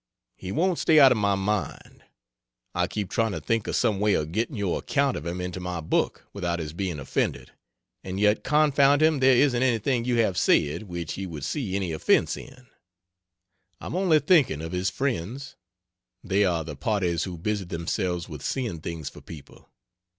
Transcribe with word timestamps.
He 0.35 0.51
won't 0.51 0.79
stay 0.79 0.99
out 0.99 1.11
of 1.11 1.19
my 1.19 1.35
mind. 1.35 2.03
I 2.73 2.87
keep 2.87 3.07
trying 3.11 3.33
to 3.33 3.39
think 3.39 3.67
of 3.67 3.75
some 3.75 3.99
way 3.99 4.15
of 4.15 4.31
getting 4.31 4.55
your 4.55 4.79
account 4.79 5.15
of 5.15 5.27
him 5.27 5.39
into 5.39 5.59
my 5.59 5.79
book 5.79 6.25
without 6.33 6.57
his 6.57 6.73
being 6.73 6.97
offended 6.97 7.51
and 8.03 8.19
yet 8.19 8.43
confound 8.43 9.03
him 9.03 9.19
there 9.19 9.35
isn't 9.35 9.61
anything 9.61 10.05
you 10.05 10.15
have 10.15 10.39
said 10.39 10.89
which 10.89 11.13
he 11.13 11.27
would 11.27 11.45
see 11.45 11.75
any 11.75 11.91
offense 11.91 12.35
in, 12.35 12.65
I'm 13.79 13.95
only 13.95 14.17
thinking 14.19 14.59
of 14.63 14.71
his 14.71 14.89
friends 14.89 15.55
they 16.23 16.45
are 16.45 16.63
the 16.63 16.75
parties 16.75 17.25
who 17.25 17.37
busy 17.37 17.65
themselves 17.65 18.27
with 18.27 18.41
seeing 18.41 18.81
things 18.81 19.07
for 19.07 19.21
people. 19.21 19.69